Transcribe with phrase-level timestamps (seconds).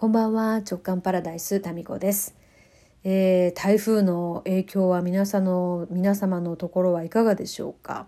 [0.00, 0.58] こんばんは。
[0.58, 2.36] 直感パラダイスタミコです、
[3.02, 8.06] えー、台風の影響は皆さんの皆様のところはいかがでしょうか、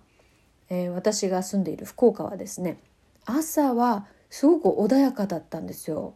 [0.69, 2.79] えー、私が住んでいる福岡はですね
[3.27, 6.15] 朝はすごく穏やかだったんですよ。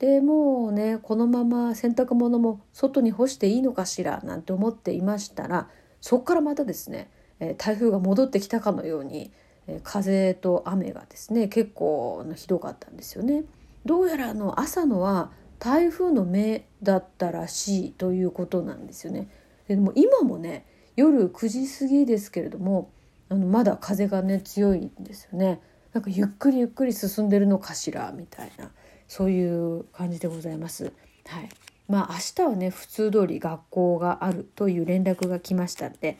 [0.00, 4.20] でもうねこのまま洗濯物も外に干していいのかしら？
[4.24, 5.68] なんて思っていましたら
[6.00, 7.08] そこからまたですね、
[7.38, 9.30] え台風が戻ってきたかのように、
[9.68, 13.44] え風と雨がですね結構ひどかったんですよね。
[13.84, 19.28] どうやらあの朝のは台風の目だったらしいということなんですよね。
[19.68, 22.90] でも今もね夜9時過ぎですけれども
[23.28, 25.60] あのまだ風がね強いんですよね。
[25.92, 28.70] なんかゆっくりゆっくり進んでるのかしらみたいな
[29.08, 30.92] そういう感じでございます。
[31.26, 31.48] はい。
[31.88, 36.18] まあ明日はね普通通り学校があるという連絡が来ましたんで、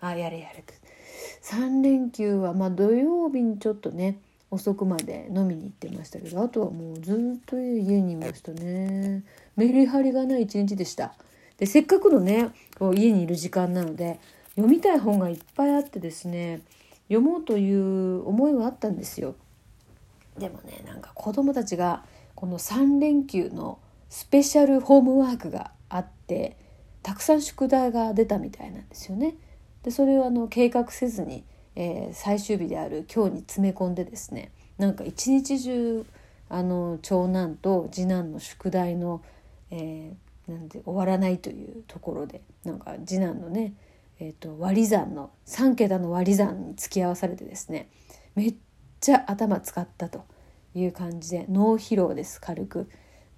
[0.00, 0.74] あやれやれと。
[1.42, 4.18] 3連休はまあ土曜日にちょっとね
[4.50, 9.24] 遅くまで飲みに行ってましたけどあとはもうずっと家にいましたね。
[9.56, 11.14] メリハリがない一日でした。
[11.58, 14.20] でせっかくのねこう家にいる時間なので
[14.54, 16.60] 読みたい本がいっぱいあってですね
[17.08, 19.34] 読もうという思いはあったんですよ。
[20.38, 26.56] でもねなんか子供たちがこの3連休のスペシャルホームワークがあって
[27.02, 29.34] たくさん宿題が出たみたいなんですよね。
[29.82, 31.44] でそれをあの計画せずに
[31.76, 36.04] えー、最終日である今日に詰め込んでですねなんか一日中
[36.48, 39.22] あの長男と次男の宿題の、
[39.70, 43.74] えー、なんで終わらないというところでなんか次男のね、
[44.20, 47.88] えーと、割り算の3桁の割り算に付き合わされてですね
[48.34, 48.54] めっ
[49.00, 50.24] ちゃ頭使ったと
[50.74, 52.88] いう感じで脳疲労です軽く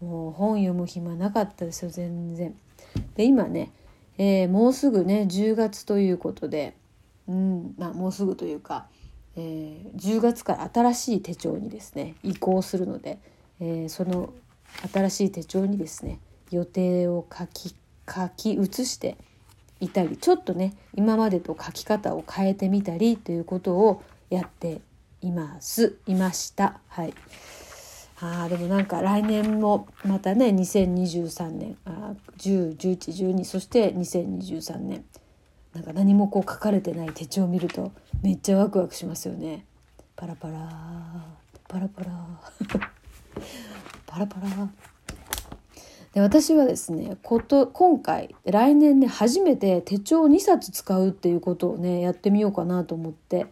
[0.00, 2.55] もう本読む暇なかったですよ全然。
[3.16, 3.72] で今ね、
[4.16, 6.77] えー、もうすぐね10月ということで
[7.29, 8.87] うんまあ、もうすぐというか、
[9.37, 13.19] えー、10月から新しい手帳にですね移行するので、
[13.61, 14.33] えー、その
[14.93, 17.75] 新しい手帳にですね予定を書き
[18.09, 19.19] 書き写して
[19.81, 24.81] いたりちょっとね今までと書き方を変えてみたりということをやって
[25.21, 25.99] います。
[26.06, 26.81] いました。
[26.88, 27.15] はい。
[28.21, 35.05] あでもなんか来年もまたね2023年あ101112そして2023年。
[35.75, 37.93] なんか何もこう書かれてない手帳を見ると
[38.23, 39.65] めっちゃワクワクしますよね。
[40.17, 40.59] パラパラ
[41.69, 42.11] パラパラ
[44.06, 44.49] パラパラ
[46.12, 53.47] で私はですねこと今回来年ね初めて手帳を2冊使うっていうことをねやってみようかなと思って。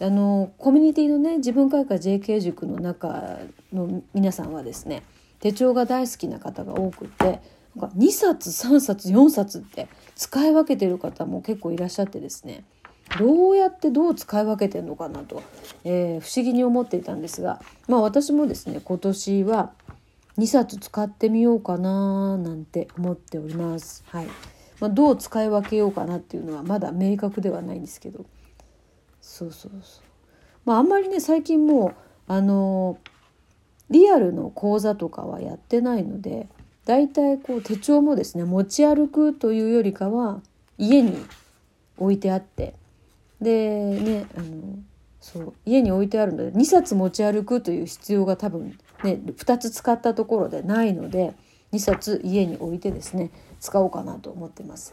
[0.00, 3.38] あのコミュニティのね自分会館 JK 塾の中
[3.72, 5.04] の皆さんはですね
[5.38, 7.40] 手帳が大好きな方が多くて
[7.76, 12.64] なんか2冊3冊4冊って使い分けてる方も結構いらっしゃってですね。
[13.18, 15.42] どうやってどう使い分けてるのかなと、
[15.84, 19.72] えー、不思議に思っていたんですがまあ私もですね今年は
[20.38, 24.02] 2冊使ってみようかななんて思っております。
[24.08, 24.26] はい。
[24.80, 28.24] まあ、どう使い分けようかなっていうのはまだ明確ではないんですけど。
[29.20, 30.04] そうそうそう。
[30.64, 31.94] まああんまりね最近もう
[32.28, 32.98] あの
[33.90, 36.48] リアルの講座とかはやってないので
[36.84, 40.40] 大体こう手帳もですね持ち歩くというよりかは
[40.78, 41.16] 家に
[41.96, 42.74] 置いてあって
[43.40, 44.78] でねあの
[45.20, 51.34] そう家に置いてあるので2冊持ち歩くという必要が多分ね2つ使ったところでないので
[51.72, 54.92] 2冊家に置いてですね使おうかなと思ってます。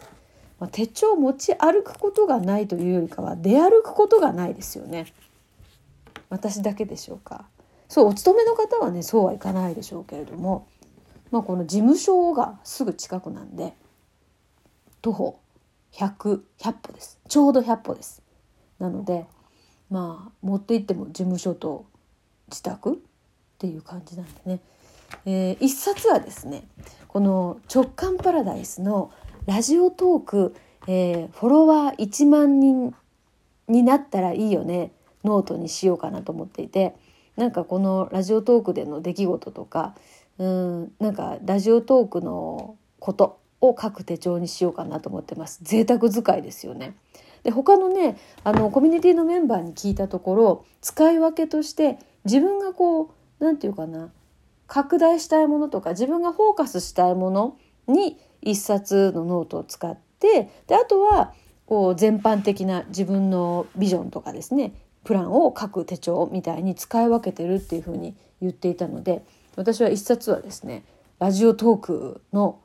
[0.59, 5.07] まあ、手帳持ち歩くことがないというよりかは出歩くことがないですよね。
[6.29, 7.45] 私だけでしょうか。
[7.87, 10.67] そうお勤めの方はねそうはいかないでしょうけれども
[11.31, 13.73] まあ、この事務所がすぐ近くなんで
[15.01, 15.39] 徒歩
[15.93, 17.19] 100100歩です。
[17.27, 18.21] ちょうど100歩です。
[18.79, 19.25] なので
[19.89, 21.85] まあ持って行っても事務所と
[22.49, 22.97] 自宅っ
[23.57, 24.59] ていう感じなんでね、
[25.25, 26.67] えー、一冊はですね
[27.07, 29.11] この直感パラダイスの
[29.45, 30.55] ラジオトーク、
[30.87, 32.95] えー、フォロワー1万人
[33.67, 34.91] になったらいいよね
[35.23, 36.95] ノートにしようかなと思っていて
[37.35, 39.95] なんかこのラジオトークでの出来事とか
[40.39, 45.59] うんなんかラジオトークのことを書く手帳にしようかなと思ってます。
[45.61, 46.95] 贅沢使いですよね。
[47.43, 54.11] で他のねあのコミュニティのメンバーに聞いたところ使い分けとして自分がこう何て言うかな
[54.67, 57.57] 拡大したいものとか自分がフォーカスしたいもの
[57.87, 61.33] に一冊のノートを使ってであとは
[61.65, 69.23] こう全般的な自分のビジョンとかですねプランを書く手帳みたいに使い分けてるっていうふうに言っていたので
[69.59, 70.83] 私は一冊はですね
[71.19, 72.59] ラジオトークの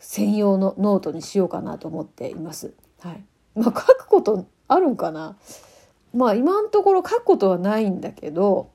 [0.00, 2.72] 専用のノートにしようかなと思っています。
[3.00, 3.22] はい。
[3.54, 5.36] まあ書くことあるんかな？
[6.12, 8.70] まあ今のところ書くことはないんだけど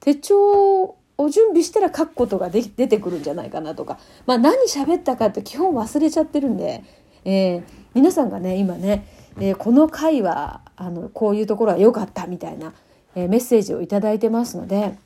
[0.00, 6.84] 手帳を準備したら書くことがで出てくるんじゃないかなとか、まあ、何喋ったかって基本忘れちゃってるんで、
[7.24, 7.62] えー、
[7.94, 9.06] 皆さんがね今ね、
[9.40, 12.74] えー、この回はあのこういうところは良かったみたいな、
[13.14, 14.98] えー、メッセージを頂いてますので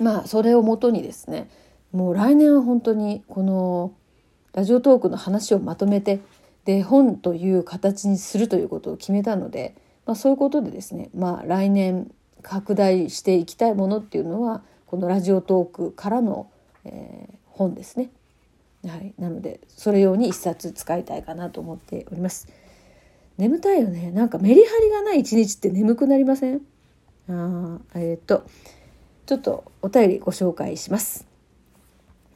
[0.00, 1.48] まあそれをもとにですね
[1.92, 3.92] もう来年は本当にこの
[4.52, 6.20] ラジオトークの話をまとめて
[6.64, 9.74] で本という形にするということを決めたので、
[10.06, 12.10] まあ、そういうことでですね、まあ、来年
[12.42, 16.50] 拡大していきたいものっていうのはこのラジオトークからの、
[16.84, 18.10] えー、本ですね。
[18.86, 22.48] はい、なのでそれ用に一冊使いたいかなと思っております。
[23.36, 24.10] 眠たいよね。
[24.10, 26.60] なんかメリハリがない一日って眠くなりません？
[27.28, 28.44] あえっ、と
[29.30, 31.28] ちょっとお便りご紹介します。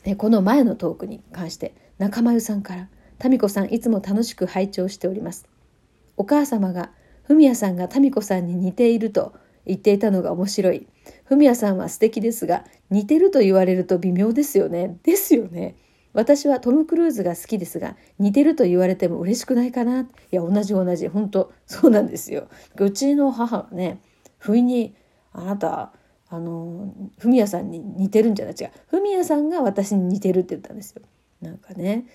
[0.05, 2.89] えこの前のトークに関して中丸さんから
[3.29, 5.49] 「民子さんいつも楽しく拝聴しております」
[6.17, 6.93] お母様が
[7.27, 9.33] 文也さんが民子さんに似ていると
[9.67, 10.87] 言っていたのが面白い。
[11.25, 14.97] ふみやさんは素敵ですが、似てると言われると微妙ですよね。
[15.03, 15.75] ですよね。
[16.13, 20.03] 私はトム・クルーズが好きですが、似てると言われても嬉しくないかな。
[20.03, 21.09] いや、同じ同じ。
[21.09, 22.47] 本当そうなんですよ。
[22.77, 24.01] うちの母はね、
[24.39, 24.95] 不意に、
[25.33, 25.93] あなた、
[26.35, 28.55] あの、ふみやさんに似てるんじゃない？
[28.59, 28.71] 違う。
[28.89, 31.03] ふみやさんが私に似てるって言ったんですよ。
[31.41, 32.07] なんかね。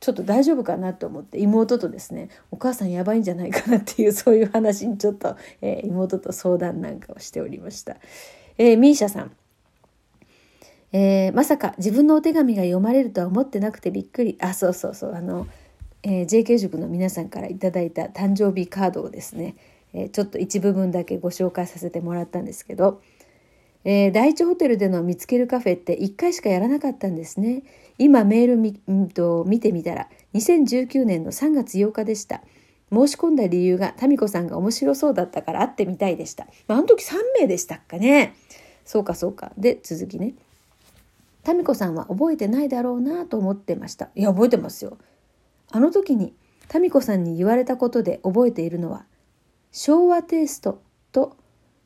[0.00, 7.96] ちょっと大丈夫かなと思って妹とですねお母さんやばいんじゃないかなっていう そういう話にちょっと、えー、妹と相談なんかをしておりました。
[8.58, 9.32] えー、ミーシャさん
[10.92, 15.48] えー、まさか自分のお手紙が読まれるとは思ってなくてびっくりあそうそうそうあの、
[16.02, 19.56] えー、JK 塾の皆さんから頂いた誕生日カードをですね、
[19.94, 23.00] えー、ちょっと一部分だけご紹介させてもらったんですけど、
[23.84, 27.62] えー、第一ホテルでの見つけるカフェって1回しかやらなかったんですね。
[27.98, 32.42] 今メールみ、んと見てみたら2019年の3月8日でした。
[32.90, 36.46] 申し込んだ理由が民子さんが面白そうだったから会ってみたいでした。
[36.68, 38.34] まあ、あの時3名でしたっかね。
[38.84, 39.52] そうかそうか。
[39.58, 40.34] で、続きね。
[41.46, 44.08] 民子さんは覚えてないだろうなと思ってました。
[44.14, 44.96] いや、覚えてますよ。
[45.70, 46.32] あの時に
[46.72, 49.04] 民子さんに言われたことで覚えているのは、
[49.72, 50.80] 昭和テイスト
[51.12, 51.36] と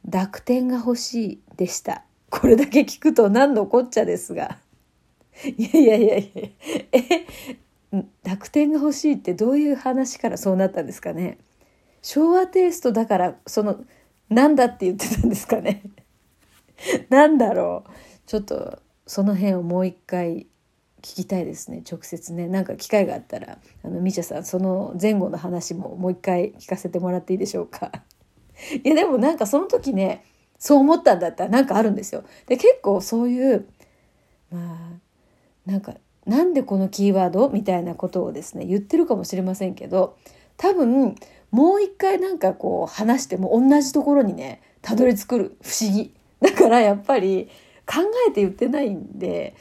[0.08, 2.02] 濁点が欲しいでした。
[2.30, 4.58] これだけ聞くと何のこっちゃですが。
[5.56, 6.48] いやいやいやいや、
[6.92, 7.26] え、
[8.22, 11.38] 濁点が欲しいってどういう話からそうなったんですかね。
[12.02, 13.84] 昭和テイストだから、その、
[14.30, 15.82] なんだって言ってたんですかね。
[17.10, 17.90] なんだろう。
[18.26, 20.46] ちょっと、その辺をもう一回
[21.02, 27.92] 聞きたいですね直接ねなんか機会があったらあのミシャさんその前後の話ももう一回聞かせてもらっていいでしょうか
[28.84, 30.24] いやでもなんかその時ね
[30.58, 31.44] そう思ったんだった。
[31.44, 32.24] らなんかあるんですよ。
[32.46, 33.68] で結構そういう
[34.50, 34.98] ま
[35.66, 35.94] あなんか
[36.26, 40.16] なんでこのキーワードみたいなことをですね言ってるかもしれませんけど
[40.56, 41.14] 多分
[41.50, 46.14] もう一回なんかこう話しても同じところにねたどり着く不思議。
[46.40, 47.48] だからやっぱり
[47.86, 49.56] 考えて言ってないんで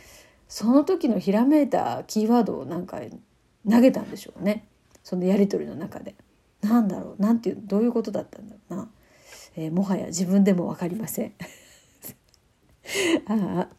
[0.47, 2.99] その時のひらめいたキーワードをなんか
[3.69, 4.65] 投げたんでしょうね。
[5.03, 6.15] そのやり取りの中で。
[6.67, 8.89] なんだろうなんていうどういうことだったんだろうな、
[9.55, 11.33] えー、もはや自分でも分かりません。
[13.27, 13.69] ああ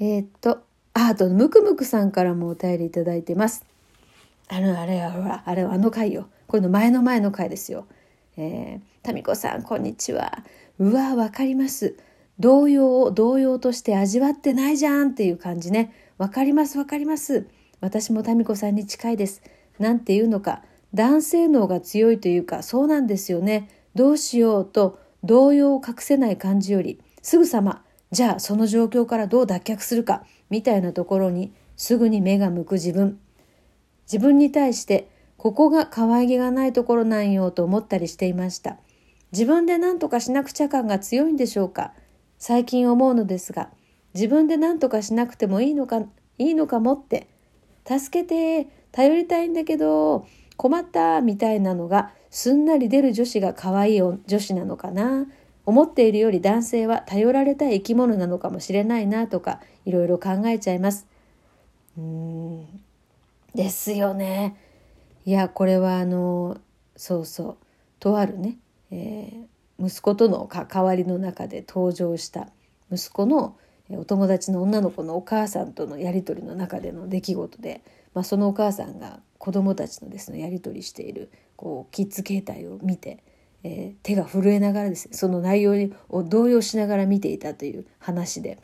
[0.00, 0.62] えー、っと
[0.94, 3.64] ああとムクムクさんからもお便り頂いてます。
[4.48, 7.86] あのあれはほらあれはあの回よこれの前の前の回ですよ。
[8.36, 10.44] えー、民子さんこんにちは。
[10.78, 11.96] うわわかります。
[12.40, 15.92] 動揺を動揺として味わってないじゃんっていう感じね。
[16.18, 17.46] わかりますわかります。
[17.80, 19.42] 私も民子さんに近いです。
[19.78, 20.62] なんていうのか、
[20.94, 23.68] 男性脳が強いというか、そうなんですよね。
[23.94, 33.18] どうしようと動揺を隠せない感じより、すぐさま、じゃあその状況からどう脱却するか、みたいなところにすぐに目が向く自分。
[34.06, 38.78] 自分に対して、ここが可愛げがないところなんよと思ったりしていました。
[39.32, 41.92] 自分で何とかしなくちゃ感が強いんでしょうか
[42.38, 43.70] 最近思うのですが、
[44.14, 46.02] 自分で何とかしなくてもいいのか、
[46.38, 47.26] いいのかもって、
[47.84, 55.26] 助けて、頼りたいんだけど、困ったみたいなのがすんなり出る女子が可愛い女子なのかな。
[55.66, 61.06] 思っているより男性は頼られたい生き物なのかもしれないなとか、いろいろ考えちゃいます。
[61.96, 62.66] うーん。
[63.54, 64.56] ですよね。
[65.24, 66.58] いや、これはあの、
[66.96, 67.56] そうそう、
[67.98, 68.58] とあるね、
[68.90, 72.48] えー息子との関わりの中で登場した
[72.92, 73.56] 息子の
[73.90, 77.82] お友達の女の子のお母さんとのやり取りの中での出来事で、
[78.14, 83.22] まあ、そのお母さんが子どもたちのですねやり取りしているこうキッズ携帯を見て、
[83.62, 85.74] えー、手が震えながらですねその内容
[86.08, 88.58] を動揺しながら見ていたという話で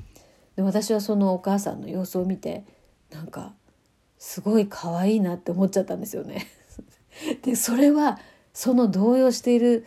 [0.57, 2.65] で私はそのお母さんの様子を見て
[3.11, 3.53] なんか
[4.17, 6.47] すごい可愛いなって思っちゃったんですよね。
[7.45, 8.19] でそれは
[8.55, 9.85] その動揺している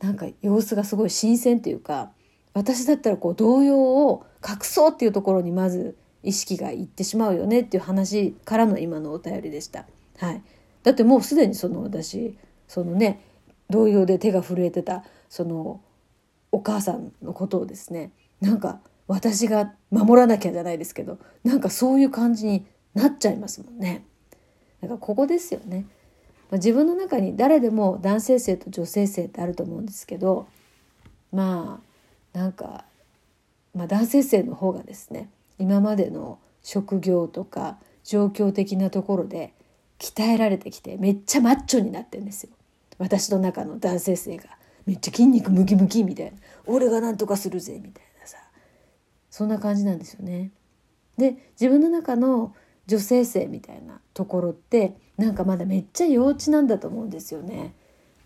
[0.00, 2.12] なんか様子がすごい新鮮というか
[2.52, 9.86] 私だったらこう動揺を隠そうっていうところにまず意識がいってしまうよねっていう話からの今のお便りでした。
[10.18, 10.42] はい、
[10.82, 12.36] だってもうすでにその私
[12.68, 13.20] そのね
[13.70, 15.80] 動揺で手が震えてたその
[16.52, 24.04] お母さんのことをですねなんか私が守らなきゃじゃないですけどなんかそういう感じになっちゃいますもんね。
[24.80, 25.86] だからここですよね。
[26.50, 30.46] ま、自分の中に誰でも男性性と女性性ってあると思うんですけど
[31.32, 31.80] ま
[32.34, 32.84] あなんか、
[33.74, 35.28] まあ、男性性の方がですね
[35.58, 39.52] 今までの職業とか状況的なところで
[40.04, 42.50] 鍛えられてきてめっちゃマッチョになってんですよ
[42.98, 44.44] 私の中の男性性が
[44.84, 46.32] めっちゃ筋肉ムキムキみたいな
[46.66, 48.36] 俺が何とかするぜみたいなさ
[49.30, 50.50] そんな感じなんですよね。
[51.16, 52.54] で自分の中の
[52.86, 57.74] 女性性みたいなところってなんかまだめっちゃ幼稚なんだと思うんですよね。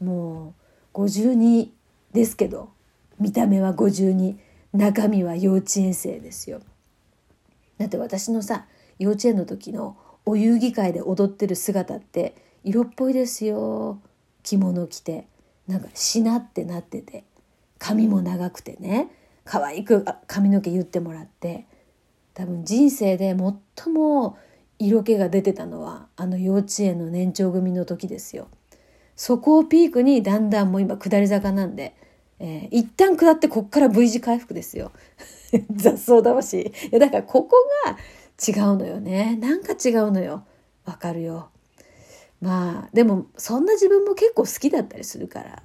[0.02, 0.54] も
[0.94, 1.68] う52
[2.12, 2.70] ですけど
[3.20, 4.36] 見た目は52
[4.72, 6.60] 中身は幼稚園生ですよ。
[7.78, 8.66] だって私のさ
[8.98, 9.96] 幼稚園の時の
[10.28, 14.00] お遊戯会で踊ってる姿って色っぽいですよ
[14.42, 15.26] 着物着て
[15.66, 17.24] なんかしなってなってて
[17.78, 19.10] 髪も長くてね
[19.44, 21.64] 可愛く髪の毛言ってもらって
[22.34, 23.34] 多分人生で
[23.74, 24.36] 最も
[24.78, 28.48] 色気が出てたのはあの幼稚園の年長組の時ですよ。
[29.16, 31.96] そこをピークにだんだんもう今下り坂なんで、
[32.38, 34.92] えー、一旦下ってこっから V 字回復ですよ。
[35.74, 36.60] 雑草魂。
[36.60, 37.56] いやだからここ
[37.86, 37.96] が
[38.46, 39.36] 違うのよね。
[39.40, 40.44] なんか違うのよ。
[40.84, 41.50] わかるよ。
[42.40, 45.62] まあでもそんな自分も結構好きだったりするから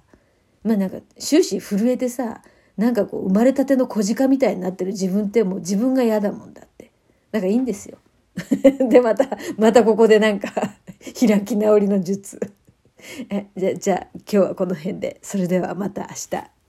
[0.64, 2.42] まあなんか終始震えてさ
[2.78, 6.92] なんかこう生まれたての小鹿みたいになってる自分ってもう自分が嫌だもんだって
[7.32, 7.98] なんかいいんですよ。
[8.90, 10.50] でまたまたここでなんか
[11.20, 12.40] 開き直りの術
[13.30, 16.63] えじゃじゃあ今日はこの辺でそれではまた明日。